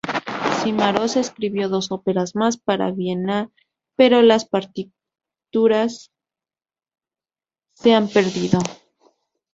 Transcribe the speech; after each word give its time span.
Cimarosa 0.63 1.19
escribió 1.19 1.69
dos 1.69 1.91
óperas 1.91 2.35
más 2.35 2.57
para 2.57 2.89
Viena, 2.89 3.51
pero 3.95 4.23
las 4.23 4.45
partituras 4.49 6.11
se 7.75 7.93
han 7.93 8.07
perdido. 8.07 8.57